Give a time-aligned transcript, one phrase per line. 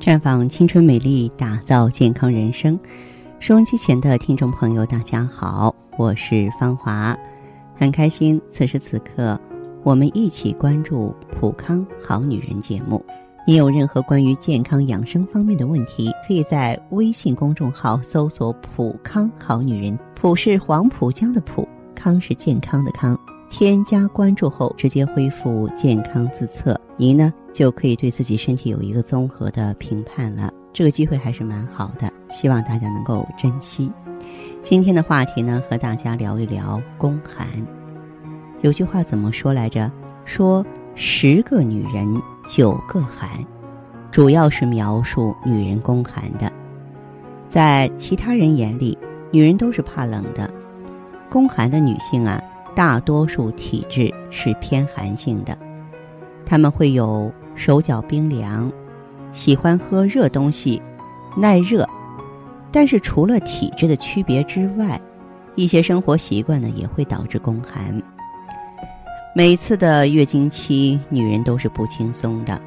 [0.00, 2.78] 绽放青春美丽，打造健康人生。
[3.38, 7.16] 收音机前的听众朋友，大家好，我是芳华，
[7.74, 9.40] 很开心此时此刻
[9.82, 13.04] 我们一起关注《普康好女人》节目。
[13.46, 23.18] 你有任何关于健康养生方面的问题，可以在微信公众号搜索“普康好女人”，普是黄浦江的浦，康是健康的康。
[23.48, 30.52] 添加关注后，直接恢复健康自测，您呢就可以对自己身体有一个综合的评判了。
[30.72, 33.90] 这个机会还是蛮好的，希望大家能够珍惜。
[34.64, 37.46] 今天的话题呢，和大家聊一聊宫寒。
[38.60, 39.90] 有句话怎么说来着？
[40.24, 43.30] 说十个女人九个寒，
[44.10, 46.52] 主要是描述女人宫寒的。
[47.48, 48.98] 在其他人眼里，
[49.30, 50.52] 女人都是怕冷的，
[51.30, 52.42] 宫寒的女性啊。
[52.74, 55.56] 大多数体质是偏寒性的，
[56.44, 58.70] 她们会有手脚冰凉，
[59.32, 60.80] 喜欢喝热东西，
[61.36, 61.88] 耐热。
[62.70, 65.00] 但是除了体质的区别之外，
[65.54, 68.02] 一些生活习惯呢也会导致宫寒。
[69.36, 72.60] 每次的月经期，女人都是不轻松的，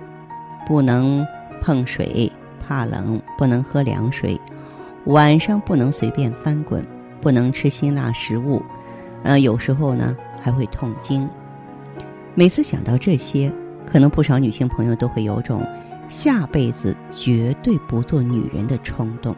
[0.65, 1.25] 不能
[1.61, 2.31] 碰水，
[2.65, 4.39] 怕冷，不能喝凉水，
[5.05, 6.85] 晚上不能随便翻滚，
[7.19, 8.61] 不能吃辛辣食物。
[9.23, 11.27] 呃，有时候呢还会痛经。
[12.35, 13.51] 每次想到这些，
[13.89, 15.65] 可能不少女性朋友都会有种
[16.09, 19.35] 下辈子绝对不做女人的冲动。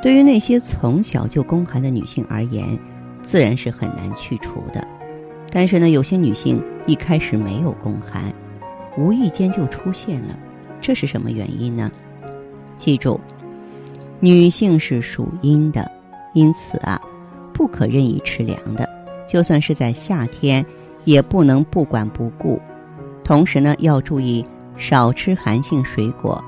[0.00, 2.78] 对于那些从小就宫寒的女性而言，
[3.22, 4.86] 自然是很难去除的。
[5.50, 8.32] 但是呢，有些女性一开始没有宫寒，
[8.96, 10.38] 无意间就出现了，
[10.80, 11.90] 这是什么原因呢？
[12.76, 13.20] 记住，
[14.20, 15.90] 女性是属阴的，
[16.32, 17.00] 因此啊。
[17.54, 18.88] 不可任意吃凉的，
[19.28, 20.64] 就算是在夏天，
[21.04, 22.58] 也不能不管不顾。
[23.24, 24.44] 同时呢，要注意
[24.76, 26.42] 少吃寒性水果，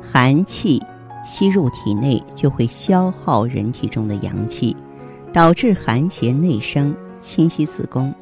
[0.00, 0.82] 寒气
[1.24, 4.76] 吸入体内就会消耗人体中的阳气，
[5.32, 8.12] 导致寒邪内生，侵袭子宫。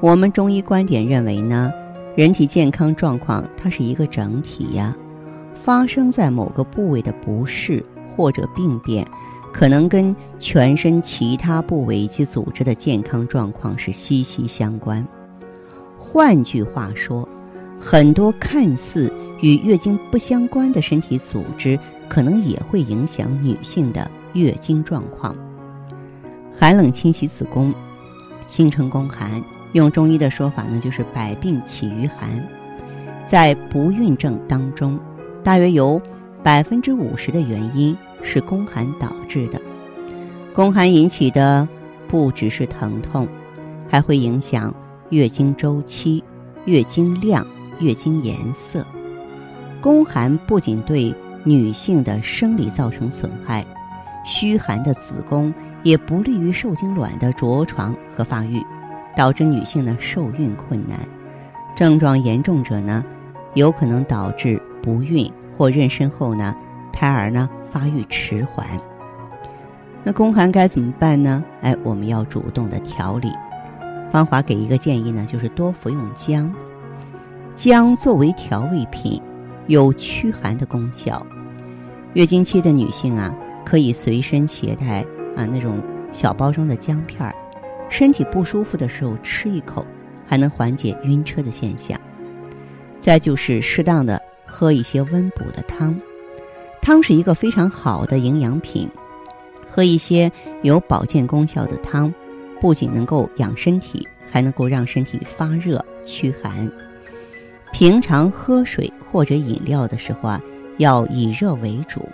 [0.00, 1.72] 我们中医观点认为呢，
[2.16, 4.94] 人体健康状况它是一个整体呀，
[5.54, 9.06] 发生在某个部位的不适或者病变。
[9.52, 15.06] 可能跟全身其他部位及组织的健康状况是息息相关。
[16.12, 17.26] 换句话说，
[17.80, 25.34] 很多看似与月经不相关的身体组织，可能也会影响女性的月经状况。
[26.54, 27.72] 寒冷侵袭子宫，
[28.46, 29.42] 形成宫寒。
[29.72, 32.28] 用中医的说法呢，就是百病起于寒。
[33.26, 35.00] 在不孕症当中，
[35.42, 35.98] 大约有
[36.42, 37.96] 百分之五十的原因。
[38.22, 39.58] 是宫寒导致的，
[40.52, 41.66] 宫寒引起的
[42.06, 43.26] 不只是疼痛，
[43.88, 44.72] 还会影响
[45.12, 46.24] 月经周期、
[46.64, 47.46] 月经量、
[47.80, 48.82] 月经颜色。
[49.78, 51.14] 宫寒不仅对
[51.44, 53.62] 女性的生理造成损害，
[54.24, 55.52] 虚寒的子宫
[55.82, 58.64] 也不利于受精卵的着床和发育，
[59.14, 60.98] 导致女性呢受孕困难。
[61.76, 63.04] 症状严重者呢，
[63.52, 66.56] 有可能导致不孕或妊娠后呢，
[66.90, 67.46] 胎儿呢。
[67.70, 68.66] 发育迟缓，
[70.04, 71.42] 那宫寒该怎么办呢？
[71.62, 73.30] 哎，我们要主动的调理。
[74.12, 76.54] 芳华给一个建议呢，就是多服用姜。
[77.54, 79.18] 姜作为调味品，
[79.68, 81.26] 有驱寒的功效。
[82.12, 83.34] 月经期的女性啊，
[83.64, 85.00] 可以随身携带
[85.34, 87.34] 啊那种小包装的姜片儿，
[87.88, 89.82] 身体不舒服的时候吃一口，
[90.26, 91.98] 还能缓解晕车的现象。
[93.00, 95.98] 再就是适当的喝一些温补的汤。
[96.82, 98.86] 汤是一个非常好的营养品，
[99.66, 100.30] 喝一些
[100.60, 102.12] 有保健功效的汤，
[102.62, 106.70] 不仅能够养身体，还能够让身体发热驱寒。
[107.72, 110.40] 平常喝水或者饮料的时候啊，
[110.78, 112.08] 要以热为主，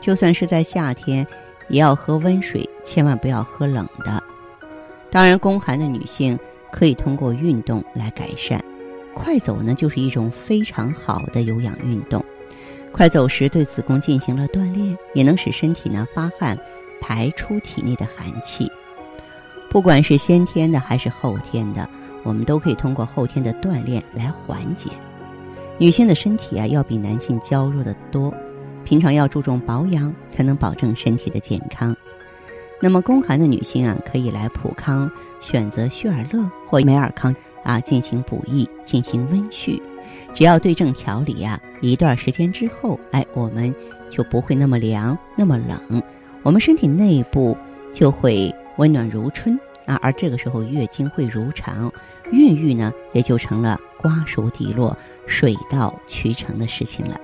[0.00, 1.26] 就算是在夏天，
[1.68, 4.22] 也要喝温水，千万不要喝冷的。
[5.10, 6.38] 当然，宫寒的女性
[6.72, 8.64] 可以通过运动来改善，
[9.12, 12.24] 快走呢就是一种非常好的有氧运动。
[12.90, 16.58] 快走时对子宫进行了锻炼，也能使身体呢发汗，
[17.02, 18.66] 排出体内的寒气。
[19.70, 21.88] 不管是先天的还是后天的，
[22.24, 24.90] 我们都可以通过后天的锻炼来缓解。
[25.78, 28.34] 女性的身体啊要比男性娇弱的多，
[28.84, 31.96] 平常要注重保养，才能保证身体的健康。
[32.80, 35.08] 那么宫寒的女性啊，可以来普康
[35.38, 39.80] 选择旭尔乐或美尔康啊进行补益，进行温煦。
[40.34, 43.72] 只要对症调理啊，一段时间之后，哎，我们
[44.08, 46.02] 就不会那么凉、那么冷，
[46.42, 47.56] 我们身体内部
[47.92, 49.98] 就会温暖如春啊。
[50.02, 51.92] 而这个时候，月经会如常，
[52.32, 54.96] 孕育呢也就成了瓜熟蒂落、
[55.26, 57.20] 水到渠成的事情了。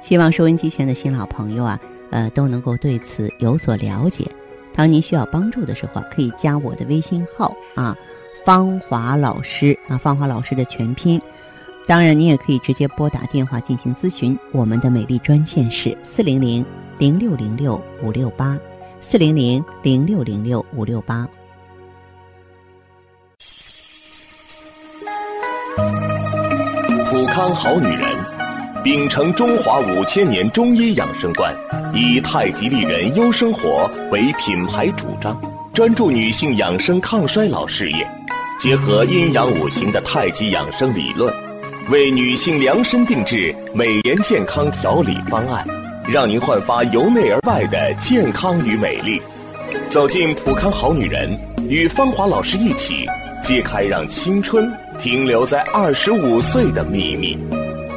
[0.00, 1.78] 希望收音机前的新老朋友啊，
[2.10, 4.24] 呃，都能够对此有所了解。
[4.72, 7.96] 当您需要帮助的时候，可以加我的微信号啊，
[8.44, 11.20] 芳华老师啊，芳华老师的全拼。
[11.86, 14.38] 当然，您也可以直接拨打电话进行咨询。
[14.52, 16.64] 我们的美丽专线是四零零
[16.98, 18.56] 零六零六五六八，
[19.00, 21.26] 四零零零六零六五六八。
[27.10, 28.16] 普康好女人，
[28.84, 31.54] 秉承中华五千年中医养生观，
[31.94, 35.40] 以太极丽人优生活为品牌主张，
[35.72, 38.06] 专注女性养生抗衰老事业，
[38.58, 41.32] 结合阴阳五行的太极养生理论。
[41.90, 45.66] 为女性量身定制美颜健康调理方案，
[46.10, 49.20] 让您焕发由内而外的健康与美丽。
[49.90, 51.38] 走进普康好女人，
[51.68, 53.04] 与芳华老师一起
[53.42, 57.36] 揭开让青春停留在二十五岁的秘密。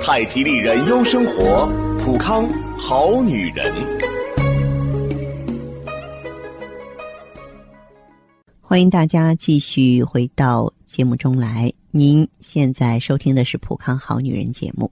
[0.03, 1.69] 太极丽人优生活，
[2.03, 2.45] 普康
[2.77, 3.73] 好女人。
[8.59, 11.71] 欢迎大家继续回到节目中来。
[11.91, 14.91] 您现在收听的是《普康好女人》节目，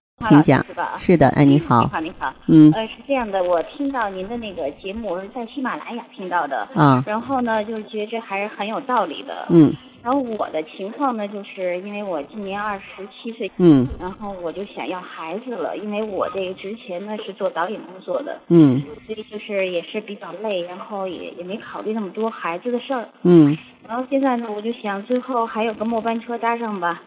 [0.21, 0.65] 请讲。
[0.65, 0.93] 是吧？
[0.97, 1.81] 是的，哎，你好。
[1.83, 2.33] 你好，你好。
[2.47, 2.71] 嗯。
[2.73, 6.67] 呃，是这样的，我听到您的那个节目，我是在喜马拉雅听到的。
[6.75, 7.03] 啊。
[7.05, 9.47] 然后呢，就是觉得还是很有道理的。
[9.49, 9.73] 嗯。
[10.03, 23.55] 然后我的情况呢，就是因为我今年二十七岁，嗯，然后我就想要孩子了，因为我这个之前呢是做导演工作的，嗯，所以就是也是比较累，然后也也没考虑那么多孩子的事儿，嗯，
[23.87, 26.99] 然后现在呢，我就想最后还有个末班车搭上吧，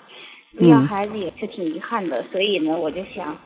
[0.57, 3.37] 不要孩子也是挺遗憾的，所以呢，我就想，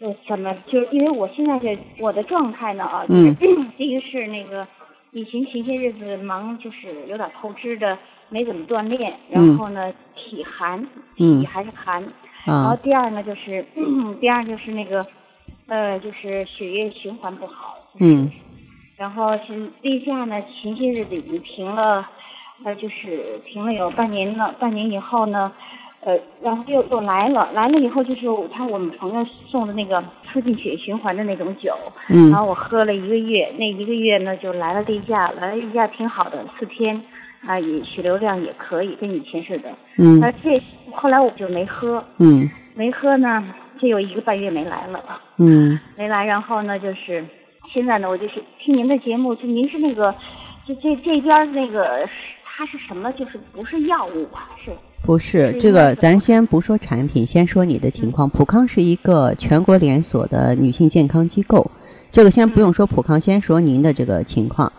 [0.00, 3.32] 呃怎么就是因为我现在这我的状态呢啊，就是
[3.76, 4.66] 第一个是那个
[5.12, 7.98] 以前前些日子忙就是有点透支的。
[8.30, 10.86] 没怎么锻炼，然后呢，体寒，
[11.16, 12.04] 体还是寒。
[12.44, 13.64] 然后第二呢，就是
[14.20, 15.02] 第二就是那个，
[15.66, 17.78] 呃，就是血液循环不好。
[17.98, 18.30] 嗯。
[18.98, 22.06] 然后是例假呢，前些日子已经停了，
[22.64, 24.54] 呃，就是停了有半年了。
[24.60, 25.50] 半年以后呢，
[26.00, 31.74] 呃，然后又又来了，来了以后就是他我们朋友送的那个促进血液循环的那种酒。
[32.08, 32.30] 嗯。
[32.30, 37.02] 然后我喝了一个月，那一个月呢就来了例假，来了例假挺好的，四天。
[37.46, 39.70] 啊，也血流量也可以，跟以前似的。
[39.96, 40.20] 嗯。
[40.24, 40.60] 而这
[40.92, 42.02] 后来我就没喝。
[42.18, 42.50] 嗯。
[42.74, 45.20] 没喝呢，就有一个半月没来了。
[45.38, 45.78] 嗯。
[45.96, 47.24] 没来，然后呢，就是
[47.72, 50.12] 现在呢，我就是听您的节目，就您是那个，
[50.66, 52.08] 就这这边那个，
[52.44, 53.12] 它是什么？
[53.12, 54.50] 就是不是药物吧？
[54.64, 54.72] 是。
[55.08, 58.28] 不是这个，咱先不说产品，先说你的情况。
[58.28, 61.70] 普康是一个全国连锁的女性健康机构，
[62.12, 64.70] 这个先不用说普康，先说您的这个情况。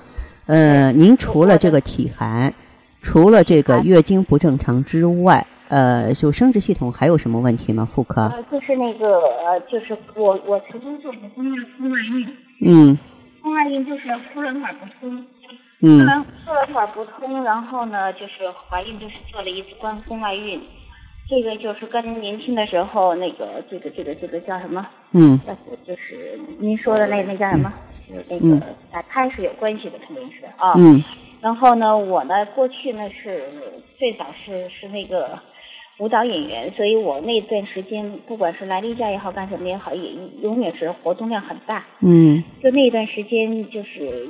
[0.45, 2.53] 呃，您除了这个体寒，
[3.01, 7.83] 除了这个月经不正常之外，呃，就生殖系统还有什么问题吗？
[7.83, 8.21] 妇科？
[8.21, 12.27] 呃，就是那个，呃，就是我我曾经做过宫外宫外孕。
[12.67, 12.99] 嗯。
[13.41, 15.25] 宫外孕就是输卵管不通。
[15.81, 15.99] 嗯。
[15.99, 20.59] 输卵输卵管不通，然后呢，就是怀孕就是做了一次宫宫外孕，
[21.27, 24.85] 这个就是跟年轻的时候那个这个这个这个叫什么？
[25.13, 25.39] 嗯。
[25.85, 27.71] 就是您说的那那叫什么？
[28.27, 28.59] 那个
[28.91, 30.73] 打胎是有关系的，肯定是啊。
[30.77, 31.03] 嗯。
[31.41, 33.43] 然后呢，我呢过去呢是
[33.97, 35.39] 最早是是那个
[35.99, 41.85] 舞蹈演员，所以我那段时间不管是来例假也好，干什么也好，也永远是活动量很大。
[42.01, 42.43] 嗯。
[42.61, 44.27] 就那段时间就是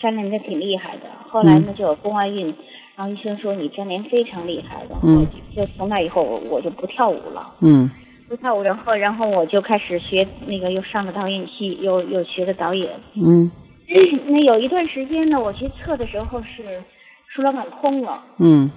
[0.00, 2.54] 粘连的挺厉害的，后来呢就有宫外孕，
[2.96, 5.08] 然后医生说你粘连非常厉害，然后
[5.54, 7.54] 就从那以后我就不跳舞了。
[7.60, 7.90] 嗯。
[8.26, 12.90] 不跳舞，然后然后我就开始学那个，又上了导演系，又又学的导演。
[13.14, 13.50] 嗯。
[14.28, 16.82] 那有一段时间呢，我去测的时候是
[17.28, 18.22] 输卵管通了。
[18.38, 18.70] 嗯。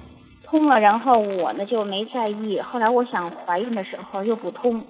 [0.44, 2.60] 通了，然后我呢就没在意。
[2.60, 4.84] 后来我想怀孕的时候又不通，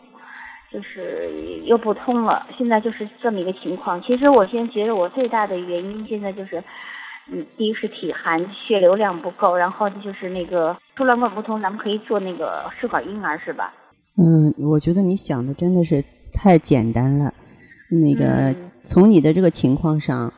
[0.71, 1.29] 就是
[1.65, 2.45] 又不通了。
[2.57, 4.01] 现在就是这么一个情况。
[4.01, 6.63] 其实我现在觉得我最大的原因现在就是，
[7.31, 13.73] 嗯，第一是体寒，血流量不够，然后就是那个输卵管不通，咱们可以做那个试管婴儿，是吧？
[14.17, 17.33] 嗯，我觉得你想的真的是太简单了。
[17.89, 20.33] 那个从你的这个情况上，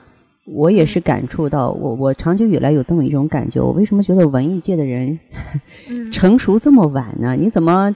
[0.45, 3.59] 我也是感触到，我我长久以来有这么一种感觉。
[3.59, 5.19] 我为什么觉得文艺界的人
[6.11, 7.35] 成熟这么晚呢？
[7.35, 7.95] 你怎么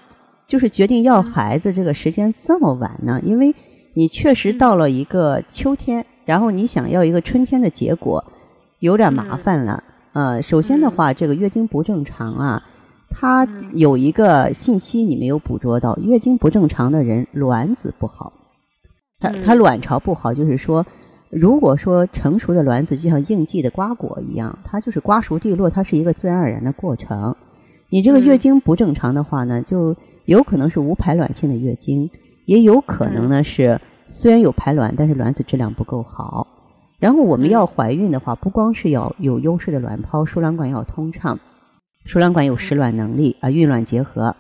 [0.54, 3.20] 就是决定要孩子这个时间这么晚呢？
[3.26, 3.56] 因为
[3.96, 8.24] 你确实到了一个秋天，然后你想要一个春天的结果，
[8.78, 9.84] 有点麻烦了。
[10.14, 12.64] 呃，首先的话，这个月经不正常啊，
[13.10, 18.32] 它有一个信息你没有捕捉到，月经不正常的人卵子不好，
[19.20, 20.86] 它它卵巢不好，就是说。
[21.32, 27.36] 如果说成熟的卵子就像应季的瓜果一样，它就是瓜熟蒂落，它是一个自然而然的过程。
[27.90, 32.10] 你这个月经不正常的话呢，就有可能是无排卵性的月经，
[32.46, 36.48] 也有可能呢是虽然有排卵，但是卵子质量不够好。
[37.00, 41.40] 然后我们要怀孕的话，不光是要有优势的卵泡，输卵管要通畅，
[42.06, 44.36] 输卵管有实卵能力啊，孕卵结合，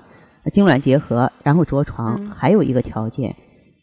[0.51, 3.35] 精卵结合，然后着床，还有一个条件，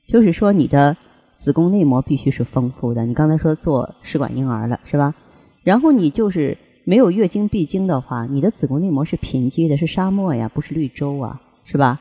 [0.07, 0.97] 就是说你的。
[1.33, 3.07] 子宫内膜必须是丰富的。
[3.07, 5.15] 你刚才说做试管婴儿了是吧？
[5.63, 12.01] 然后你就是没有月经闭经的话，你的子宫内膜是贫瘠的，是沙漠呀，不是绿洲啊，是吧？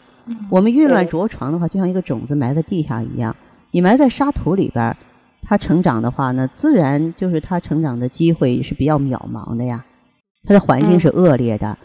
[0.50, 3.36] 我们孕乱着床的话，就像一个种子埋在地下一样，
[3.72, 4.96] 你埋在沙土里边，
[5.42, 9.86] 它成长的话呢，自然就是它成长的机会是比较渺茫的呀。
[10.46, 11.78] 它的环境是恶劣的，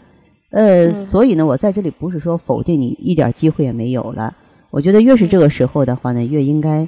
[0.51, 4.35] 呃，所以呢，我在这里不是说否定你一点机会也没有了。
[4.71, 6.87] 我觉得越是这个时候的话呢，越应该。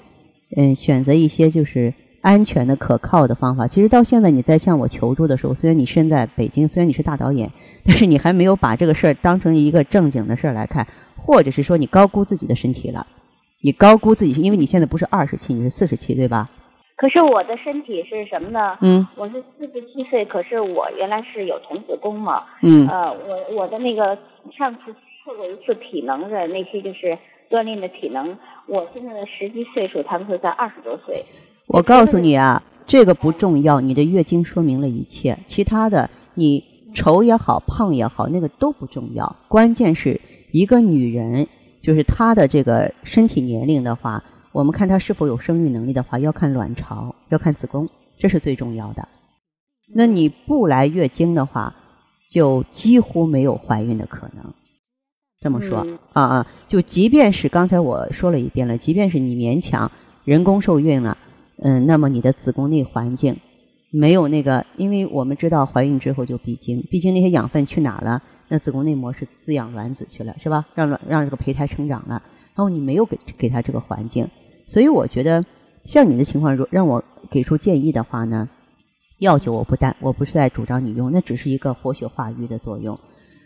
[0.55, 1.93] 嗯，选择一些就是
[2.27, 3.67] 安全的、可靠的方法。
[3.67, 7.49] 其实到现在你在向我求助的时候，虽然你身在北京，虽然你是大导演，
[7.87, 13.07] 但是你还没有把这个事儿当成一个正经的事儿来看，或者是说你高估自己的身体了。
[13.61, 16.49] 你高估自己，因为你现在不是二十七，你是四十七，对吧？
[16.97, 18.77] 可是我的身体是什么呢？
[18.81, 22.43] 嗯，我是四十七岁，可是我原来是有童子功嘛。
[22.61, 22.85] 嗯。
[22.87, 24.17] 呃，我我的那个
[24.57, 24.93] 上次
[25.23, 27.17] 测过一次体能的那些就是。
[27.49, 31.15] 锻炼的体能，我现在的实际岁数，他们是在二十多岁。
[31.67, 36.63] 我告诉你啊，这个不重要，你的月经说明了一切，其他的你
[36.95, 39.35] 丑也好，胖也好，那个都不重要。
[39.49, 40.19] 关键是
[40.51, 41.45] 一个女人，
[41.81, 49.07] 就是她的这个身体年龄的话，我们看她是否有生育能力的话，要看卵巢，要看子宫，这是最重要的。
[49.93, 51.75] 那你不来月经的话，
[52.29, 54.53] 就几乎没有怀孕的可能。
[55.39, 59.91] 这么说啊啊，就即便是刚才我说了一遍了，即便是你勉强
[60.23, 61.17] 人工受孕了，
[61.63, 63.35] 嗯，那么你的子宫内环境
[63.91, 68.21] 没有那个，因为我们知道怀孕之后就闭经，毕竟那些养分去哪了？
[68.47, 70.65] 那子宫内膜是滋养卵子去了，是吧？
[70.75, 72.21] 让卵让这个胚胎生长了，
[72.55, 74.27] 然后你没有给给他这个环境，
[74.67, 75.43] 所以我觉得
[75.83, 78.47] 像你的情况，如让我给出建议的话呢，
[79.19, 82.99] 药酒我不担，我不是在主张你用，那只是一个活血化瘀的作用，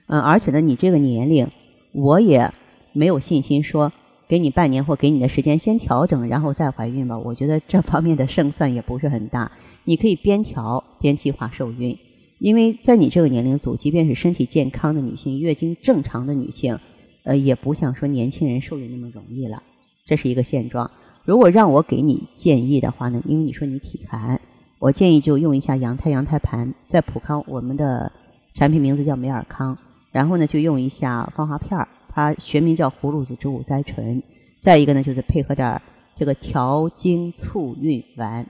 [0.07, 1.47] 嗯，而且呢，你这个年龄。
[1.93, 2.49] 我也
[2.93, 3.91] 没有信心说
[4.31, 7.19] 给你半年或给你的时间先调整，然后再怀孕吧。
[7.19, 9.51] 我觉得这方面的胜算也不是很大。
[9.83, 11.99] 你可以边调边计划受孕，
[12.39, 16.79] 因为在你这个年龄组，即便是身体健康的女性、月经正常的女性，
[17.25, 19.61] 呃，也不像说年轻人受孕那么容易了。
[20.05, 20.89] 这是一个现状。
[21.25, 24.39] 如果让我给你建议的话呢，因为你说你体寒，
[24.79, 28.09] 我建议就用一下羊胎羊胎盘，在普康我们的
[28.53, 29.77] 产品名字叫美尔康。
[30.13, 34.21] 然后呢，就用一下芳华片儿，它学名叫葫芦籽植物甾醇。
[34.59, 35.81] 再一个呢，就是配合点儿
[36.15, 38.47] 这个调经促孕丸。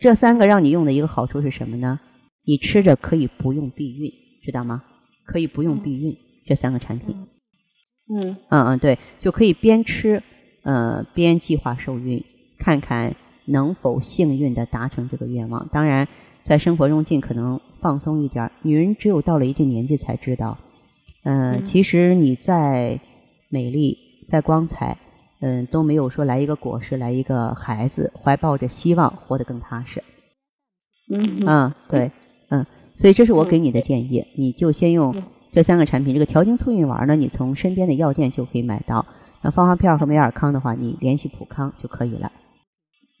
[0.00, 2.00] 这三个让你用的一个好处是什么呢？
[2.44, 4.82] 你吃着可以不用避孕，知道吗？
[5.24, 7.16] 可以不用避孕，这三个产品。
[8.08, 10.22] 嗯嗯嗯，对，就可以边吃
[10.62, 12.22] 呃边计划受孕，
[12.58, 13.14] 看看
[13.46, 15.68] 能否幸运的达成这个愿望。
[15.68, 16.06] 当然。
[16.44, 18.50] 在生活中尽可能放松一点。
[18.62, 20.58] 女人只有到了一定年纪才知道，
[21.24, 22.98] 嗯，其实你再
[23.48, 24.98] 美丽、再光彩，
[25.40, 30.02] 嗯，都没有说来一个果实、来一个孩子，怀抱着希望活得更踏实。
[31.12, 32.10] 嗯嗯，对，
[32.50, 36.14] 嗯，所以这是我给你的建议，你就先用这三个产品。
[36.14, 39.04] 这个调经促孕丸呢，你从身边的药店就可以买到。
[39.42, 42.32] 那芳华片和美尔康的话，你联系普康就可以了。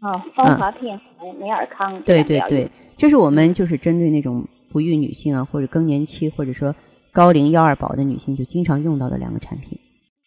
[0.00, 2.02] 哦，芳华片和美尔康。
[2.02, 6.74] 对对对，这是我们就是针对那种不育女性啊，或者更年期，或者说
[7.12, 9.78] 高龄幺二宝的女性，就经常用到的两个产品。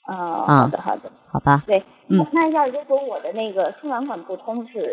[0.08, 1.64] 哦，好的好的，好吧。
[1.66, 4.88] 对，嗯，那要如果我的那个输卵管不通是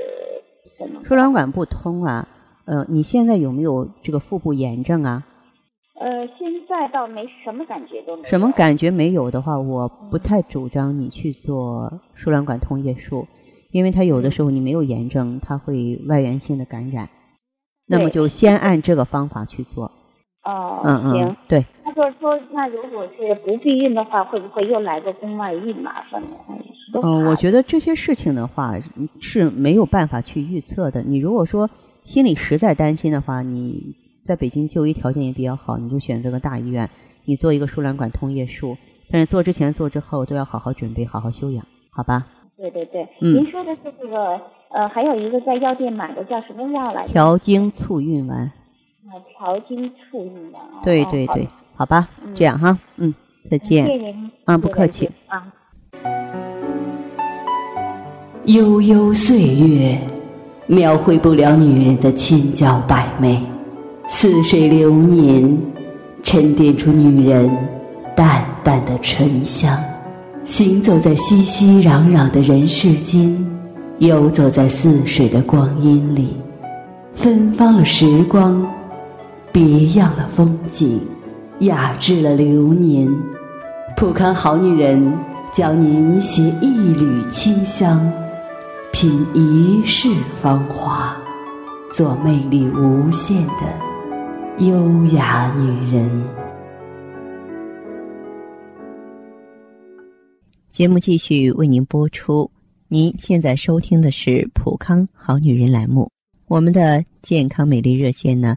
[0.79, 1.05] 什么？
[1.05, 2.27] 输卵管不通啊，
[2.65, 5.23] 呃，你现在有没有这个腹部炎症啊？
[6.01, 8.27] 呃，现在倒没什么感觉都没。
[8.27, 13.27] 什么感觉没有的话，我不太主张你去做输卵管通液术。
[13.71, 17.09] 因为它有的时候你没有炎症，它会外源性的感染，
[17.87, 19.91] 那么就先按这个方法去做。
[20.45, 21.65] 哦，嗯嗯，对。
[21.95, 26.29] 那就是说，那如果是不避孕的话，会不会又来个宫外孕麻烦呢？
[27.03, 28.75] 嗯，我觉得这些事情的话
[29.21, 31.03] 是没有办法去预测的。
[31.03, 31.69] 你如果说
[32.05, 36.89] 心里实在担心的话，你在北京就医条件也比较好，你就选择个大医院，
[37.25, 38.77] 你做一个输卵管通液术。
[39.11, 42.27] 但是做之前做之后都要好好准备，好好休养，好吧？
[42.57, 47.13] 对对对，嗯您说的是这个呃，还有一个在药店买的叫什么药来着？
[47.13, 48.39] 调经促孕丸。
[49.05, 50.63] 啊，调经促孕丸。
[50.63, 53.12] 哦对对对，，好吧，嗯这样哈，嗯，
[53.50, 53.87] 再见。
[53.87, 55.43] 谢您啊不客气啊。
[58.47, 59.99] 悠悠岁月，
[60.67, 63.37] 描绘不了女人的千娇百媚；
[64.09, 65.59] 似水流年，
[66.23, 67.50] 沉淀出女人
[68.17, 69.79] 淡淡的醇香。
[70.45, 73.33] 行走在熙熙攘攘的人世间，
[73.99, 76.37] 游走在似水的光阴里，
[77.14, 78.67] 芬芳了时光，
[79.52, 81.00] 别样了风景，
[81.62, 83.09] 雅致了流年。
[83.97, 85.16] 普康好女人
[85.52, 88.12] 教您携一缕清香，
[88.92, 91.16] 品一世芳华，
[91.92, 93.78] 做魅力无限的
[94.59, 96.25] 优雅女人。
[100.73, 102.50] 节目继续为您播出。
[102.88, 106.11] 您现在收听的是《普康好女人》栏目，
[106.49, 108.57] 我们的健康美丽热线呢，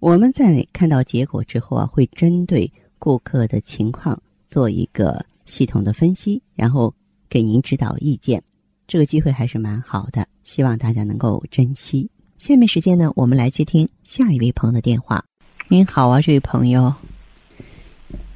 [0.00, 6.94] 我们在看到结果之后啊，会针对顾客的情况做一个系统的分析，然后
[7.28, 8.40] 给您指导意见。
[8.86, 12.08] 这个机会还是蛮好的，希望大家能够珍惜。
[12.38, 15.24] 下面时间呢，我们来接听下一位朋友的电话。
[15.66, 16.94] 您好啊，这位朋友，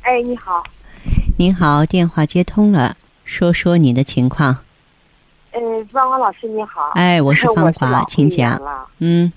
[0.02, 0.64] 哎，你好，
[1.38, 4.58] 您好，电话接通了，说说您的情况。
[5.52, 8.60] 嗯，芳华老师你好，哎，我是芳华，请讲。
[8.98, 9.32] 嗯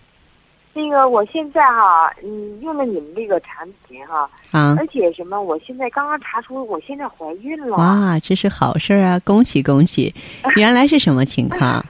[0.78, 7.78] 那个，我现在哈，嗯，用了你们这个产品哈，啊，而且什么，我现在刚刚查出我现在怀孕了。
[7.78, 9.18] 哇，这是好事儿啊！
[9.24, 10.14] 恭喜恭喜！
[10.58, 11.82] 原来是什么情况？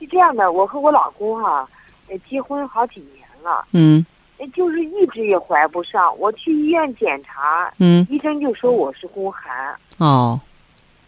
[0.00, 1.68] 是这样的，我和我老公哈，
[2.08, 4.04] 呃，结婚好几年了，嗯
[4.38, 6.18] 呃就是一直也怀不上。
[6.18, 9.72] 我去医院检查，嗯，医生就说我是宫寒。
[9.98, 10.40] 哦，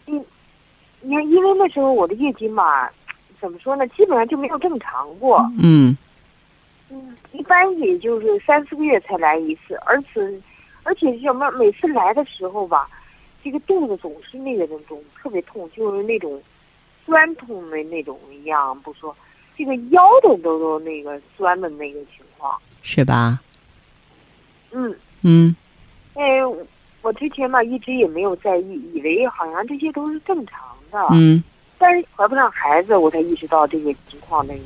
[0.05, 0.13] 你
[1.13, 2.89] 看，因为那时候我的月经嘛，
[3.39, 5.39] 怎么说呢，基本上就没有正常过。
[5.59, 5.95] 嗯
[6.89, 10.21] 嗯，一般也就是三四个月才来一次，而且
[10.83, 12.87] 而且什么，每次来的时候吧，
[13.43, 16.41] 这个肚子总是那个那种特别痛，就是那种
[17.05, 19.15] 酸痛的那种一样，不说，
[19.57, 22.57] 这个腰都都都那个酸的那个情况。
[22.81, 23.39] 是吧？
[24.71, 25.55] 嗯，嗯
[26.13, 26.39] 哎，
[27.01, 31.43] 我之前嘛一直也没有在意，以为好像这些都是正常的，嗯
[31.77, 34.63] 但是怀不上孩子，我才意识到这个情况那个，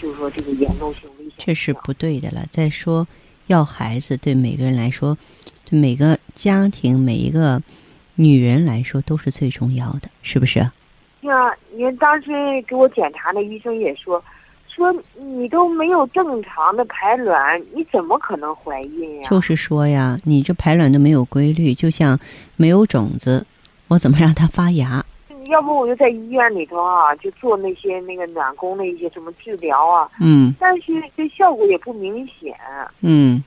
[0.00, 1.34] 就是说这个严重性危险。
[1.38, 2.44] 这是不对的了。
[2.50, 3.06] 再说，
[3.46, 5.16] 要孩子对每个人来说，
[5.64, 7.62] 对每个家庭、每一个
[8.14, 10.58] 女人来说都是最重要的，是不是？
[11.22, 12.30] 呀，你看当时
[12.68, 14.22] 给我检查的医生也说，
[14.68, 19.28] 说你都没有正常的排卵，你怎么可能怀孕呀？
[19.28, 22.18] 就是说呀，你这排卵都没有规律，就像
[22.56, 23.46] 没有种子，
[23.88, 25.03] 我怎么让它发芽？
[25.46, 32.56] 要不我就在医院里头啊，就做那些那个暖宫的一些什么治疗啊，嗯但是这效果也不明显。
[33.00, 33.42] 嗯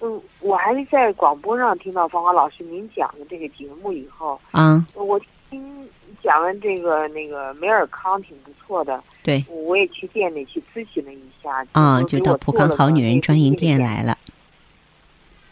[0.00, 5.88] 嗯，我还是在广播上听到芳华老师您讲的这个节目以后，啊，我听
[6.22, 13.78] 讲完这个那个美尔康挺不错的，对我也去店里去咨询了一下，啊，就就到普康好女人专营店。
[13.78, 14.16] 来了。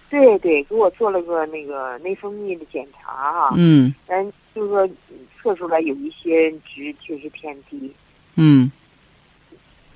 [0.09, 4.89] 对对，给我做了个那个内分泌的检查啊，嗯嗯，就是说
[5.43, 7.93] 测出来有一些值确实偏低。
[8.37, 8.71] 嗯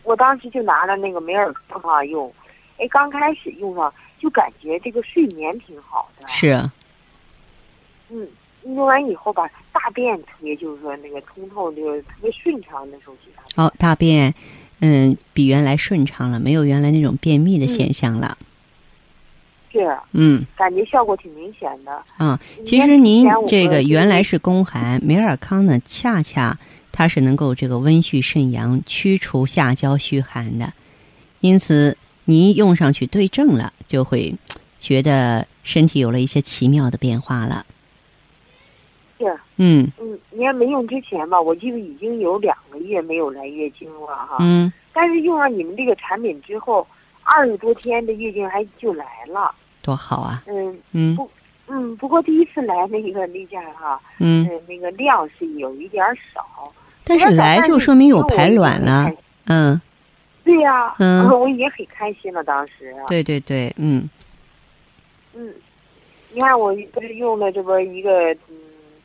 [0.02, 2.32] 我当时就拿了那个美尔康哈用，
[2.78, 6.58] 哎，刚开始用上就感觉这个睡眠挺好的，是
[8.08, 8.26] 嗯，
[8.64, 13.62] 用完以后吧，大便特别就是说那个通透，就是特别顺畅那时候觉得。
[13.62, 14.34] 哦，大便
[14.80, 18.36] 嗯比原来顺畅了，没有原来那种便秘的现象了。
[19.72, 21.92] 是，嗯感觉效果挺明显的。
[22.16, 26.58] 啊，其实您这个原来是宫寒，美尔康呢，恰恰
[26.90, 30.72] 它是能够这个温煦肾阳、驱除下焦虚寒的，
[31.40, 34.34] 因此您用上去对症了，就会
[34.78, 37.64] 觉得身体有了一些奇妙的变化了。
[39.18, 44.38] 是，嗯嗯，你看没用之前吧，我记得已经有两个月没有来月经了哈。
[44.40, 46.86] 嗯，但是用上你们这个产品之后，
[47.22, 49.54] 二十多天的月经还就来了。
[49.82, 50.42] 多好啊！
[50.46, 51.18] 嗯嗯
[51.68, 56.72] 嗯，不过第一次来那个例假哈，嗯，嗯，那个量是有一点儿少。
[57.04, 59.12] 但是来就说明有排卵了，
[59.46, 59.80] 嗯。
[60.42, 62.94] 对呀，嗯，我已经很开心了，当时。
[63.06, 64.08] 对对对，嗯。
[65.34, 65.54] 嗯，
[66.32, 68.56] 你看我不是用了这不一个嗯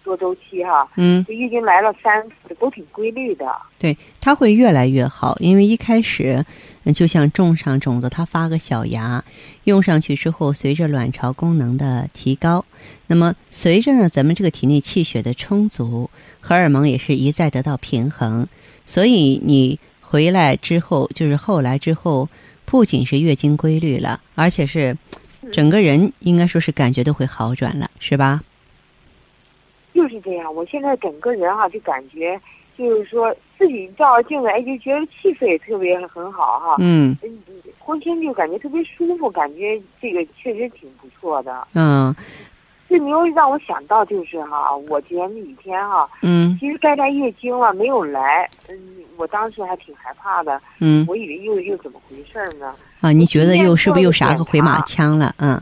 [0.06, 3.46] 多周期哈，嗯，月经来了三次，都挺规律的。
[3.78, 6.46] 对，它会越来越好，因为一开始
[6.94, 9.22] 就像种上种子，它发个小芽，
[9.65, 12.63] 用上去之后，随着卵巢功能的提高，
[13.08, 18.48] 那么随着呢咱们这个体内气血的充足，荷尔蒙也是一再得到平衡，
[18.86, 19.78] 所以你。
[20.08, 22.30] 回来之后，就是后来之后，
[22.63, 24.96] 不仅是月经规律了，而且是
[25.52, 28.41] 整个人应该说是感觉都会好转了，是吧？
[29.95, 32.39] 就是这样，我现在整个人哈，就感觉
[32.77, 36.75] 就是说自己照着镜子，哎，就觉得气色也特别很好哈。
[36.79, 37.17] 嗯。
[37.23, 37.41] 嗯，
[37.79, 41.67] 浑身就感觉特别舒服，感觉这个确实挺不错的。
[41.73, 42.13] 嗯。
[42.88, 48.77] 这没有让我想到，就是哈，我前几天哈，嗯，其实该来月经了，没有来，嗯，
[49.17, 52.75] 我当时还挺害怕的，嗯，我以为又又怎么回事呢？
[53.01, 55.34] 啊，你觉得又是不是又啥个回马枪了？
[55.39, 55.60] 嗯，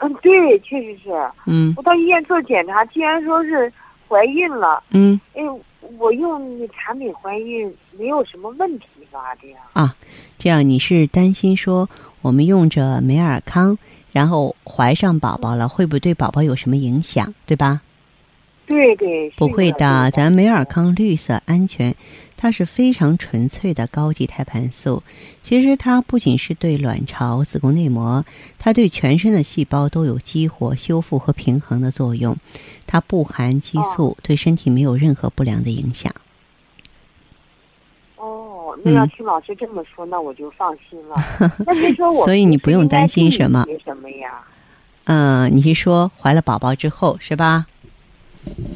[0.00, 1.10] 嗯，对，确实是，
[1.46, 3.72] 嗯，我到医院做检查，竟然说是
[4.08, 5.42] 怀孕了，嗯，哎，
[5.98, 9.34] 我用那产品怀孕没有什么问题吧？
[9.40, 9.94] 这样啊，
[10.38, 11.88] 这样你是担心说
[12.22, 13.76] 我们用着美尔康？
[14.12, 17.32] 然后怀上宝宝了，会不会对宝宝有什么影响？
[17.46, 17.80] 对吧？
[18.66, 20.10] 对对，不会的。
[20.12, 21.94] 咱美尔康绿色安全，
[22.40, 25.02] 它是非常纯粹的高级胎盘素。
[25.42, 28.24] 其实它不仅是对卵巢、子宫内膜，
[28.58, 32.34] 它对全身的细胞都有激活、修复和平衡的作用。
[32.86, 36.10] 它不含激素，对身体没有任何不良的影响。
[38.16, 41.16] 哦那要听老师这么说，那我就放心了。
[41.66, 43.66] 那您说我，所以你不用担心什么。
[43.84, 44.40] 什么呀？
[45.04, 47.66] 嗯，你是说怀了宝宝之后是吧？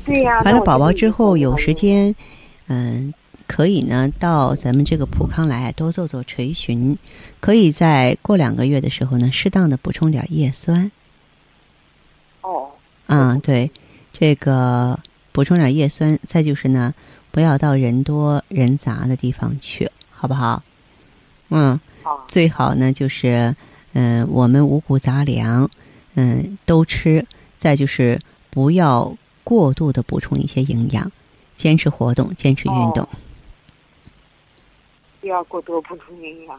[0.04, 0.42] 对呀。
[0.42, 2.14] 怀了宝宝之后有时间，
[2.66, 3.14] 嗯，
[3.46, 6.96] 可以呢，到咱们这个普康来多做做垂询，
[7.40, 10.90] 可以在过两个月的时候呢，适当的补充点叶酸。
[12.40, 12.70] 哦。
[13.06, 13.70] 嗯，对，
[14.12, 14.98] 这个
[15.32, 16.94] 补充点叶酸，再就是呢。
[17.30, 20.62] 不要到人多人杂的地方去，好不好？
[21.48, 21.80] 嗯，
[22.28, 23.56] 最好呢就是，
[23.92, 25.68] 嗯，我们五谷杂粮，
[26.14, 27.26] 嗯，都吃。
[27.58, 31.10] 再就是不要过度的补充一些营养，
[31.56, 33.08] 坚持活动，坚持运动。
[35.24, 36.58] 不要过多补充营养。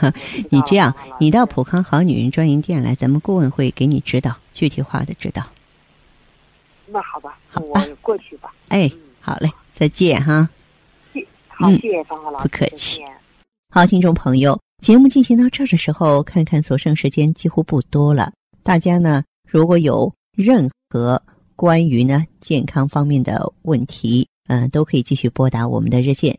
[0.48, 5.42] 你这样，你到普康好女人专营店来，咱们顾问会给你指导，具体化的指导。
[6.86, 8.54] 那好吧，好吧，我过去吧。
[8.68, 9.50] 哎，好嘞。
[9.74, 10.48] 再见哈，
[11.48, 13.02] 好，谢谢方老师，不客气。
[13.68, 18.32] 好，听众朋友，节目进行到这儿的时候，看看所剩时间几乎不多了。
[18.62, 21.22] 大家呢，如果有任何
[21.54, 26.38] 关于呢健康方面的问题，嗯，都可以继续拨打我们的热线